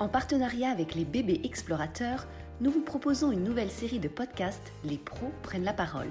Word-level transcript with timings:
En 0.00 0.08
partenariat 0.08 0.70
avec 0.70 0.94
les 0.94 1.04
bébés 1.04 1.42
explorateurs, 1.44 2.26
nous 2.62 2.70
vous 2.70 2.80
proposons 2.80 3.32
une 3.32 3.44
nouvelle 3.44 3.70
série 3.70 3.98
de 3.98 4.08
podcasts 4.08 4.72
Les 4.82 4.96
pros 4.96 5.30
prennent 5.42 5.62
la 5.62 5.74
parole. 5.74 6.08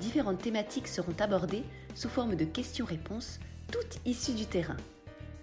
Différentes 0.00 0.42
thématiques 0.42 0.88
seront 0.88 1.14
abordées 1.20 1.62
sous 1.94 2.08
forme 2.08 2.34
de 2.34 2.44
questions-réponses, 2.44 3.38
toutes 3.70 4.00
issues 4.04 4.34
du 4.34 4.46
terrain. 4.46 4.76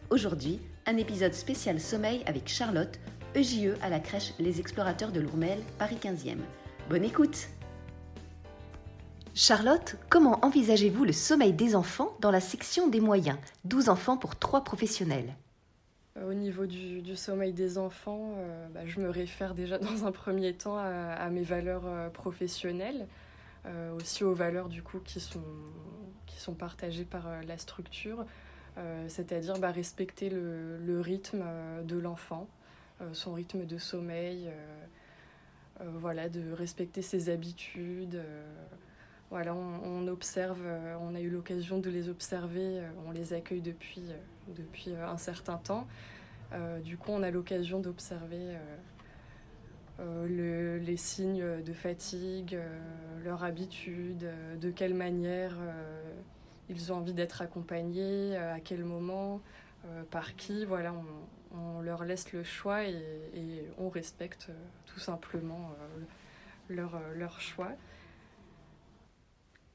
Aujourd'hui, 0.09 0.59
un 0.85 0.97
épisode 0.97 1.33
spécial 1.33 1.79
sommeil 1.79 2.23
avec 2.25 2.49
Charlotte, 2.49 2.99
EJE 3.35 3.77
à 3.81 3.87
la 3.87 4.01
crèche 4.01 4.33
Les 4.37 4.59
Explorateurs 4.59 5.13
de 5.13 5.21
Lourmel, 5.21 5.59
Paris 5.79 5.97
15e. 6.01 6.39
Bonne 6.89 7.05
écoute 7.05 7.47
Charlotte, 9.33 9.95
comment 10.09 10.43
envisagez-vous 10.43 11.05
le 11.05 11.13
sommeil 11.13 11.53
des 11.53 11.73
enfants 11.73 12.17
dans 12.19 12.31
la 12.31 12.41
section 12.41 12.89
des 12.89 12.99
moyens? 12.99 13.37
12 13.63 13.87
enfants 13.87 14.17
pour 14.17 14.35
3 14.35 14.65
professionnels 14.65 15.37
au 16.25 16.33
niveau 16.33 16.65
du, 16.65 17.15
sommeil 17.15 17.53
des 17.53 17.77
enfants, 17.77 18.33
euh, 18.37 18.67
bah, 18.69 18.85
je 18.85 18.99
me 18.99 19.09
réfère 19.09 19.53
déjà 19.53 19.77
dans 19.79 20.05
un 20.05 20.11
premier 20.11 20.53
temps 20.53 20.77
à, 20.77 21.29
mes 21.29 21.43
valeurs 21.43 21.85
euh, 21.85 22.09
professionnelles, 22.09 23.07
euh, 23.65 23.93
aussi 23.93 24.23
aux 24.23 24.33
valeurs 24.33 24.69
du 24.69 24.81
coup 24.81 24.99
qui 24.99 25.19
sont, 25.19 25.43
qui 26.25 26.39
sont 26.39 26.53
partagées 26.53 27.05
par 27.05 27.27
la 27.45 27.57
structure, 27.57 28.25
c'est-à-dire 29.07 29.57
bah, 29.57 29.71
respecter 29.71 30.29
le, 30.29 31.01
rythme 31.01 31.43
de 31.83 31.97
l'enfant, 31.97 32.47
son 33.11 33.33
rythme 33.33 33.65
de 33.65 33.79
sommeil, 33.79 34.51
voilà, 35.79 36.29
de 36.29 36.51
respecter 36.51 37.01
ses 37.01 37.29
habitudes. 37.29 38.21
Voilà, 39.29 39.53
on, 39.53 40.07
observe, 40.07 40.61
on 41.01 41.13
a 41.13 41.19
eu 41.19 41.29
l'occasion 41.29 41.79
de 41.79 41.89
les 41.89 42.07
observer, 42.07 42.81
on 43.05 43.11
les 43.11 43.33
accueille 43.33 43.61
depuis, 43.61 44.03
depuis 44.55 44.93
un 44.95 45.17
certain 45.17 45.57
temps. 45.57 45.85
Euh, 46.53 46.79
du 46.79 46.97
coup, 46.97 47.11
on 47.11 47.23
a 47.23 47.31
l'occasion 47.31 47.79
d'observer 47.79 48.37
euh, 48.39 48.77
euh, 49.99 50.79
les 50.79 50.97
signes 50.97 51.61
de 51.61 51.73
fatigue, 51.73 52.57
leur 53.23 53.43
habitude, 53.43 54.29
de 54.59 54.71
quelle 54.71 54.93
manière 54.93 55.57
ils 56.69 56.91
ont 56.91 56.97
envie 56.97 57.13
d'être 57.13 57.41
accompagnés, 57.41 58.37
à 58.37 58.59
quel 58.59 58.83
moment, 58.83 59.41
par 60.11 60.35
qui. 60.35 60.65
Voilà, 60.65 60.93
on, 61.51 61.81
leur 61.81 62.03
laisse 62.05 62.33
le 62.33 62.43
choix 62.43 62.83
et, 62.83 63.65
on 63.77 63.89
respecte 63.89 64.49
tout 64.85 64.99
simplement 64.99 65.71
leur 66.69 67.41
choix. 67.41 67.71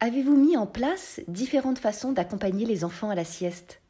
Avez-vous 0.04 0.36
mis 0.36 0.56
en 0.56 0.66
place 0.66 1.20
différentes 1.28 1.78
façons 1.78 2.10
d'accompagner 2.10 2.66
les 2.66 2.82
enfants 2.82 3.10
à 3.10 3.14
la 3.14 3.22
sieste? 3.22 3.80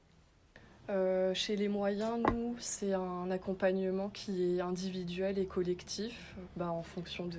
Euh, 0.91 1.33
chez 1.33 1.57
les 1.57 1.69
moyens, 1.69 2.21
nous, 2.31 2.55
c'est 2.59 2.93
un 2.93 3.31
accompagnement 3.31 4.11
qui 4.11 4.59
est 4.59 4.61
individuel 4.61 5.39
et 5.39 5.47
collectif 5.47 6.35
bah, 6.55 6.71
en 6.71 6.83
fonction 6.83 7.31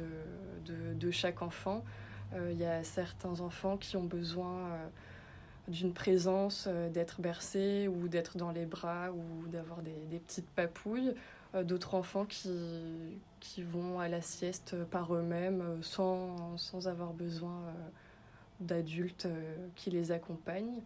de, 0.66 1.12
chaque 1.12 1.44
enfant. 1.44 1.84
Euh, 2.34 2.50
il 2.52 2.58
y 2.58 2.66
a 2.66 2.84
certains 2.84 3.42
enfants 3.42 3.78
qui 3.78 3.96
ont 3.96 4.06
besoin 4.06 4.50
euh, 4.50 4.88
d'une 5.68 5.94
présence, 5.94 6.68
d'être 6.92 7.22
bercés 7.22 7.88
ou 7.88 8.08
d'être 8.08 8.38
dans 8.38 8.52
les 8.52 8.66
bras 8.66 9.12
ou 9.12 9.48
d'avoir 9.50 9.84
des, 9.84 9.94
des, 10.10 10.18
petites 10.18 10.50
papouilles. 10.50 11.14
D'autres 11.64 11.94
enfants 11.94 12.26
qui, 12.26 13.20
qui 13.40 13.62
vont 13.62 14.00
à 14.00 14.08
la 14.08 14.24
sieste 14.24 14.76
par 14.86 15.14
eux-mêmes 15.14 15.78
sans, 15.84 16.58
sans 16.58 16.88
avoir 16.88 17.14
besoin 17.14 17.62
d'adultes 18.66 19.28
qui 19.76 19.90
les 19.90 20.12
accompagnent 20.12 20.82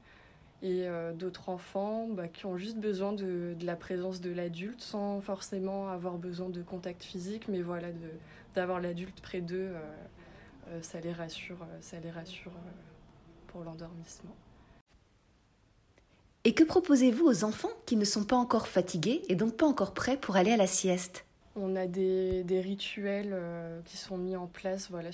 et 0.64 0.88
euh, 0.88 1.14
d'autres 1.14 1.50
enfants 1.50 2.08
bah, 2.10 2.28
qui 2.28 2.46
ont 2.46 2.58
juste 2.58 2.78
besoin 2.78 3.14
de, 3.14 3.56
la 3.62 3.76
présence 3.76 4.22
de 4.22 4.32
l'adulte 4.32 4.82
sans 4.82 5.22
forcément 5.22 5.90
avoir 5.90 6.18
besoin 6.18 6.50
de 6.50 6.62
contact 6.64 7.04
physique, 7.04 7.48
mais 7.48 7.62
voilà, 7.62 7.90
d'avoir 8.56 8.80
l'adulte 8.80 9.22
près 9.22 9.42
d'eux, 9.42 9.72
euh, 9.74 9.80
euh, 10.70 10.82
ça 10.82 11.00
les 11.00 11.14
rassure, 11.14 11.60
ça 11.82 12.00
les 12.00 12.10
rassure 12.10 12.52
pour 13.48 13.64
l'endormissement. 13.64 14.36
Et 16.44 16.54
que 16.54 16.64
proposez-vous 16.64 17.26
aux 17.26 17.44
enfants 17.44 17.70
qui 17.86 17.96
ne 17.96 18.06
sont 18.06 18.24
pas 18.24 18.38
encore 18.38 18.68
fatigués 18.68 19.22
et 19.28 19.36
donc 19.36 19.58
pas 19.58 19.66
encore 19.68 19.94
prêts 19.94 20.18
pour 20.18 20.38
aller 20.38 20.52
à 20.52 20.58
la 20.58 20.68
sieste? 20.68 21.27
On 21.58 21.76
a 21.76 21.88
des, 21.88 22.62
rituels 22.64 23.32
euh, 23.34 23.82
qui 23.86 23.98
sont 23.98 24.18
mis 24.18 24.36
en 24.36 24.48
place 24.48 24.90
euh, 24.94 25.12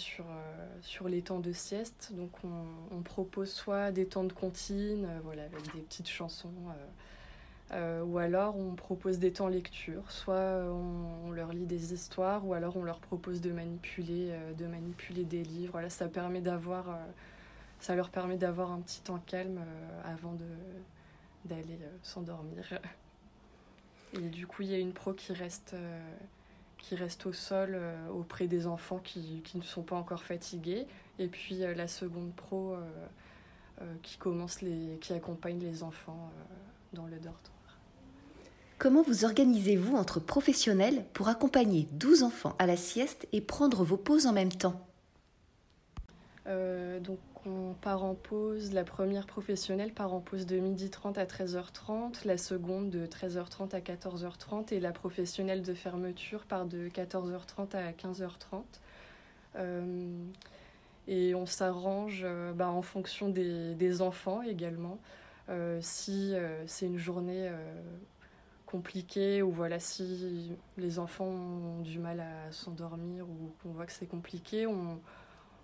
sur 0.82 1.08
les 1.08 1.22
temps 1.22 1.40
de 1.40 1.52
sieste. 1.52 2.12
Donc 2.14 2.32
on, 2.44 3.02
propose 3.02 3.50
soit 3.50 3.92
des 3.92 4.06
temps 4.06 4.24
de 4.24 4.34
comptine, 4.34 5.06
euh, 5.06 5.20
voilà, 5.24 5.44
avec 5.44 5.74
des 5.74 5.82
petites 5.82 6.10
chansons, 6.10 6.52
ou 8.06 8.18
alors 8.20 8.56
on 8.56 8.76
propose 8.76 9.20
des 9.20 9.32
temps 9.32 9.48
lecture. 9.48 10.12
Soit 10.12 10.64
on, 11.26 11.32
leur 11.32 11.54
lit 11.54 11.66
des 11.66 11.94
histoires, 11.94 12.46
ou 12.46 12.54
alors 12.54 12.78
on 12.78 12.84
leur 12.84 13.00
propose 13.00 13.42
de 13.42 13.52
manipuler, 13.52 14.32
de 14.58 14.68
manipuler 14.68 15.24
des 15.24 15.44
livres. 15.44 15.80
Ça, 15.90 16.06
leur 17.96 18.10
permet 18.10 18.38
d'avoir 18.38 18.72
un 18.72 18.80
petit 18.80 19.02
temps 19.02 19.20
calme 19.26 19.60
avant 20.06 20.36
d'aller 21.46 21.80
s'endormir. 22.04 22.80
Et 24.14 24.30
du 24.30 24.46
coup, 24.48 24.62
il 24.62 24.70
y 24.70 24.76
a 24.76 24.78
une 24.78 24.94
pro 24.94 25.14
qui 25.14 25.34
reste, 25.34 25.74
euh, 25.74 26.00
au 27.26 27.34
sol 27.34 27.72
euh, 27.74 28.10
auprès 28.10 28.48
des 28.48 28.68
enfants 28.68 29.00
qui, 29.04 29.42
qui, 29.44 29.58
ne 29.58 29.64
sont 29.64 29.82
pas 29.82 29.96
encore 29.96 30.24
fatigués. 30.24 30.86
Et 31.20 31.28
puis 31.28 31.64
euh, 31.64 31.74
la 31.74 31.88
seconde 31.88 32.34
pro 32.34 32.76
qui, 34.02 34.18
commence 34.18 34.62
les, 34.62 34.98
qui 35.02 35.14
accompagne 35.14 35.60
les 35.60 35.84
enfants 35.84 36.32
dans 36.94 37.06
le 37.06 37.18
dortoir. 37.18 37.54
Comment 38.78 39.02
vous 39.02 39.26
organisez-vous 39.26 39.96
entre 39.96 40.20
professionnels 40.20 41.06
pour 41.14 41.28
accompagner 41.28 41.88
12 41.94 42.24
enfants 42.24 42.56
à 42.60 42.68
la 42.68 42.78
sieste 42.78 43.28
et 43.34 43.42
prendre 43.42 43.84
vos 43.84 43.98
pauses 43.98 44.26
en 44.26 44.32
même 44.32 44.52
temps? 44.52 44.80
Donc 46.46 47.20
on 47.46 47.74
part 47.74 48.04
en 48.04 48.16
pause, 48.16 48.74
la 48.74 48.84
première 48.84 49.26
professionnelle 49.26 49.94
part 49.94 50.14
en 50.14 50.22
pause 50.22 50.46
de 50.46 50.58
12h30 50.58 51.18
à 51.18 51.26
13h30, 51.26 52.26
la 52.26 52.38
seconde 52.38 52.90
de 52.90 53.06
13h30 53.06 53.76
à 53.76 53.80
14h30 53.80 54.74
et 54.74 54.80
la 54.80 54.92
professionnelle 54.92 55.62
de 55.62 55.74
fermeture 55.74 56.46
part 56.46 56.66
de 56.66 56.90
14h30 56.90 57.76
à 57.76 57.92
15h30. 57.92 58.64
Euh, 59.56 60.26
et 61.08 61.36
on 61.36 61.46
s'arrange 61.46 62.22
euh, 62.24 62.54
bah, 62.54 62.70
en 62.70 62.82
fonction 62.82 63.30
des, 63.30 63.76
des 63.76 64.02
enfants 64.02 64.42
également. 64.42 65.00
Euh, 65.50 65.80
si 65.82 66.34
c'est 66.68 66.86
une 66.86 66.98
journée 66.98 67.52
compliquée 68.66 69.42
ou 69.42 69.52
voilà 69.52 69.80
si 69.80 70.52
les 70.78 70.98
enfants 70.98 71.26
ont 71.26 71.82
du 71.82 72.00
mal 72.00 72.22
à 72.22 72.52
s'endormir 72.52 73.26
ou 73.28 73.54
qu'on 73.62 73.72
voit 73.72 73.86
que 73.86 73.92
c'est 73.92 74.08
compliqué, 74.08 74.66
on, 74.66 75.00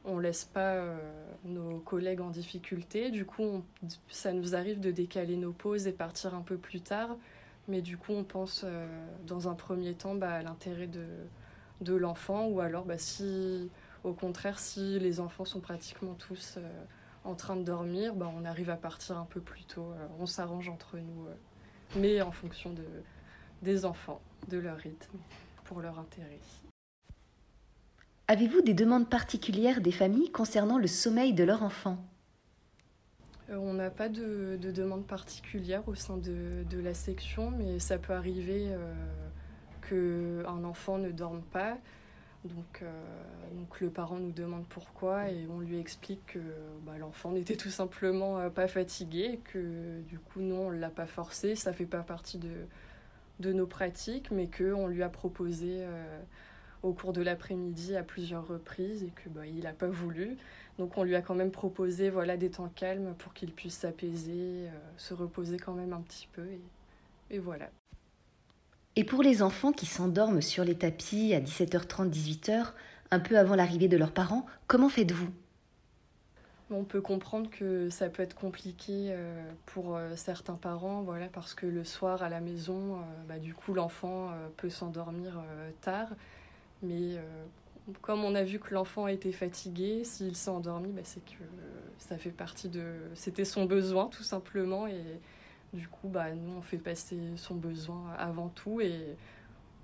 on 0.06 0.20
laisse 0.20 0.46
pas 0.46 0.76
euh, 0.76 0.98
nos 1.46 1.80
collègues 1.80 2.22
en 2.22 2.30
difficulté. 2.30 3.12
Du 3.12 3.26
coup, 3.26 3.64
ça 4.10 4.32
nous 4.34 4.56
arrive 4.56 4.80
de 4.80 4.92
décaler 4.92 5.36
nos 5.36 5.52
pauses 5.52 5.88
et 5.88 5.92
partir 5.92 6.34
un 6.34 6.42
peu 6.42 6.58
plus 6.58 6.82
tard. 6.82 7.16
Mais 7.68 7.82
du 7.82 7.98
coup, 7.98 8.14
on 8.14 8.24
pense 8.24 8.64
euh, 8.64 8.88
dans 9.28 9.48
un 9.48 9.56
premier 9.56 9.94
temps 9.94 10.16
bah, 10.16 10.34
à 10.34 10.42
l'intérêt 10.42 10.88
de, 10.88 11.06
de 11.82 11.94
l'enfant 11.94 12.48
ou 12.48 12.62
alors 12.62 12.86
bah, 12.86 12.98
si, 12.98 13.70
au 14.04 14.14
contraire, 14.14 14.60
si 14.60 15.00
les 15.00 15.20
enfants 15.20 15.46
sont 15.46 15.60
pratiquement 15.60 16.16
tous 16.16 16.56
euh, 16.58 16.84
en 17.24 17.36
train 17.36 17.56
de 17.56 17.64
dormir, 17.64 18.16
bah, 18.16 18.32
on 18.36 18.46
arrive 18.46 18.70
à 18.70 18.78
partir 18.78 19.18
un 19.18 19.26
peu 19.26 19.42
plus 19.42 19.66
tôt. 19.66 19.94
on 20.20 20.26
s'arrange 20.26 20.70
entre 20.70 20.98
nous, 20.98 21.28
mais 21.98 22.22
en 22.22 22.32
fonction 22.32 22.72
de, 22.72 22.86
des 23.62 23.86
enfants, 23.86 24.22
de 24.48 24.58
leur 24.58 24.78
rythme, 24.78 25.18
pour 25.66 25.82
leur 25.82 26.00
intérêt. 26.00 26.40
Avez-vous 28.30 28.62
des 28.62 28.76
demandes 28.76 29.10
particulières 29.10 29.82
des 29.82 29.92
familles 29.92 30.30
concernant 30.30 30.78
le 30.78 30.86
sommeil 30.86 31.34
de 31.34 31.44
leur 31.44 31.64
enfant? 31.64 31.98
Euh, 33.50 33.56
On 33.58 33.74
n'a 33.74 33.90
pas 33.90 34.08
de, 34.08 34.56
de, 34.62 34.70
demande 34.70 35.08
particulière 35.08 35.82
au 35.88 35.96
sein 35.96 36.18
de, 36.18 36.80
la 36.80 36.94
section, 36.94 37.50
mais 37.50 37.80
ça 37.80 37.98
peut 37.98 38.14
arriver 38.14 38.68
euh, 38.70 38.94
qu'un 40.46 40.64
enfant 40.64 41.00
ne 41.00 41.10
dorme 41.10 41.42
pas. 41.42 41.80
Donc, 42.46 42.84
euh, 42.84 42.92
donc, 43.56 43.82
le 43.82 43.90
parent 43.90 44.20
nous 44.20 44.32
demande 44.32 44.68
pourquoi 44.70 45.32
et 45.32 45.48
on 45.50 45.60
lui 45.60 45.80
explique 45.80 46.24
que 46.28 46.40
bah, 46.86 47.00
l'enfant 47.00 47.32
n'était 47.32 47.56
tout 47.56 47.72
simplement 47.72 48.48
pas 48.52 48.68
fatigué, 48.68 49.40
que 49.52 50.02
du 50.02 50.20
coup 50.20 50.42
non, 50.42 50.68
on 50.68 50.72
ne 50.72 50.78
l'a 50.78 50.92
pas 50.92 51.08
forcé, 51.08 51.56
ça 51.56 51.72
ne 51.72 51.76
fait 51.76 51.88
pas 51.88 52.04
partie 52.04 52.38
de 53.40 53.54
nos 53.54 53.66
pratiques, 53.66 54.30
mais 54.30 54.48
qu'on 54.56 54.86
lui 54.86 55.02
a 55.02 55.10
proposé 55.10 55.84
au 56.84 56.94
cours 56.94 57.14
de 57.14 57.22
l'après-midi 57.22 57.96
à 57.96 58.04
plusieurs 58.04 58.48
reprises 58.48 59.04
et 59.04 59.12
que 59.12 59.30
bah, 59.30 59.46
il 59.46 59.64
n'a 59.64 59.74
pas 59.74 59.88
voulu. 59.88 60.38
Donc 60.78 60.98
on 60.98 61.04
lui 61.04 61.16
a 61.16 61.22
quand 61.22 61.36
même 61.36 61.52
proposé 61.52 62.10
voilà 62.10 62.38
des 62.38 62.50
temps 62.50 62.72
calmes 62.74 63.14
pour 63.18 63.34
qu'il 63.34 63.52
puisse 63.52 63.80
s'apaiser, 63.80 64.68
euh, 64.68 64.72
se 64.98 65.14
reposer 65.14 65.58
quand 65.58 65.74
même 65.74 65.94
un 65.94 66.02
petit 66.02 66.28
peu 66.32 66.46
et, 66.46 67.36
et, 67.36 67.40
voilà. 67.40 67.70
Et 68.96 69.04
pour 69.04 69.22
les 69.22 69.42
enfants 69.42 69.72
qui 69.72 69.86
s'endorment 69.86 70.42
sur 70.42 70.64
les 70.64 70.76
tapis 70.76 71.34
à 71.34 71.42
17h30, 71.42 72.10
18h, 72.10 72.68
un 73.12 73.20
peu 73.20 73.38
avant 73.38 73.56
l'arrivée 73.56 73.88
de 73.88 73.98
leurs 73.98 74.12
parents, 74.12 74.46
comment 74.68 74.90
faites-vous? 74.90 75.30
On 76.72 76.84
peut 76.84 77.02
comprendre 77.02 77.50
que 77.50 77.90
ça 77.90 78.10
peut 78.10 78.22
être 78.22 78.36
compliqué 78.36 79.08
euh, 79.10 79.52
pour 79.66 79.96
euh, 79.96 80.16
certains 80.16 80.54
parents, 80.54 81.02
voilà, 81.02 81.28
parce 81.28 81.56
que 81.56 81.66
le 81.66 81.84
soir 81.84 82.22
à 82.22 82.30
la 82.30 82.42
maison, 82.42 83.00
bah, 83.28 83.40
du 83.40 83.54
coup, 83.54 83.74
l'enfant 83.74 84.32
peut 84.58 84.70
s'endormir 84.70 85.42
tard. 85.82 86.10
Mais 86.82 87.18
comme 88.02 88.24
on 88.24 88.36
a 88.36 88.44
vu 88.44 88.60
que 88.60 88.74
l'enfant 88.74 89.08
était 89.08 89.32
fatigué, 89.32 90.04
s'il 90.04 90.36
s'est 90.36 90.50
endormi, 90.50 90.92
bah, 90.92 91.02
c'est 91.04 91.24
que 91.24 91.44
ça 91.98 92.18
fait 92.18 92.32
partie 92.32 92.70
de. 92.70 92.96
C'était 93.16 93.46
son 93.46 93.66
besoin, 93.66 94.08
tout 94.08 94.24
simplement. 94.24 94.88
Et 94.88 95.04
du 95.74 95.88
coup, 95.88 96.08
bah, 96.08 96.32
nous, 96.34 96.58
on 96.58 96.62
fait 96.62 96.78
passer 96.78 97.18
son 97.36 97.56
besoin 97.56 98.14
avant 98.18 98.50
tout. 98.50 98.80
Et 98.82 99.18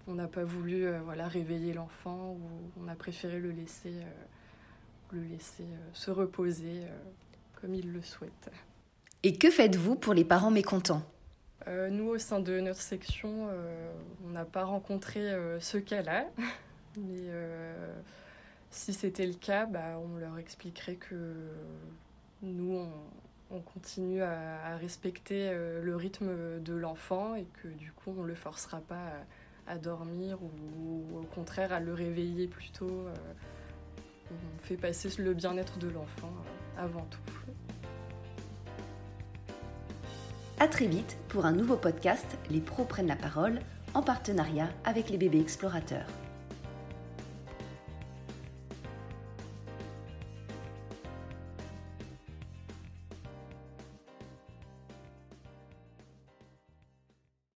on 0.07 0.15
n'a 0.15 0.27
pas 0.27 0.44
voulu 0.44 0.88
voilà, 1.03 1.27
réveiller 1.27 1.74
l'enfant 1.74 2.31
ou 2.31 2.81
on 2.83 2.88
a 2.88 2.95
préféré 2.95 3.39
le 3.39 3.51
laisser 3.51 3.94
le 5.12 5.24
laisser 5.24 5.63
euh, 5.63 5.89
se 5.94 6.12
reposer 6.12 6.83
euh, 6.83 6.98
comme 7.59 7.74
il 7.74 7.91
le 7.91 8.01
souhaite. 8.01 8.51
Et 9.24 9.38
que 9.38 9.50
faites-vous 9.50 9.95
pour 9.95 10.13
les 10.13 10.25
parents 10.25 10.51
mécontents? 10.51 11.01
Euh, 11.68 11.89
Nous, 11.89 12.07
au 12.07 12.18
sein 12.18 12.39
de 12.39 12.59
notre 12.59 12.81
section, 12.81 13.50
on 14.24 14.30
n'a 14.30 14.45
pas 14.45 14.65
rencontré 14.65 15.31
ce 15.59 15.77
cas-là. 15.80 16.27
Mais 16.97 17.30
si 18.69 18.94
c'était 18.94 19.25
le 19.25 19.33
cas, 19.33 19.65
bah, 19.65 20.00
on 20.00 20.18
leur 20.18 20.38
expliquerait 20.38 20.95
que 20.95 21.33
nous, 22.42 22.88
on, 23.51 23.59
continue 23.62 24.21
à, 24.21 24.77
respecter 24.77 25.51
le 25.53 25.95
rythme 25.95 26.62
de 26.62 26.74
l'enfant 26.74 27.36
et 27.36 27.45
que 27.62 27.68
du 27.68 27.92
coup, 27.92 28.13
on 28.18 28.24
ne 28.24 28.27
le 28.27 28.36
forcera 28.36 28.81
pas 28.81 29.12
à, 29.68 29.77
dormir 29.77 30.39
ou, 30.42 31.19
au 31.19 31.24
contraire 31.24 31.74
à 31.74 31.80
le 31.80 31.94
réveiller 31.94 32.47
plutôt 32.47 33.07
on 34.31 34.63
fait 34.63 34.77
passer 34.77 35.09
le 35.21 35.33
bien-être 35.33 35.77
de 35.77 35.89
l'enfant 35.89 36.31
euh, 36.77 36.83
avant 36.83 37.06
tout. 37.09 37.19
À 40.59 40.68
très 40.68 40.88
vite 40.88 41.18
pour 41.27 41.45
un 41.45 41.51
nouveau 41.51 41.75
podcast 41.75 42.38
Les 42.50 42.62
pros 42.62 42.86
prennent 42.86 43.07
la 43.07 43.15
parole 43.15 43.59
en 43.94 44.01
partenariat 44.01 44.69
avec 44.83 45.09
les 45.09 45.18
bébés 45.18 45.41
explorateurs. 45.41 46.07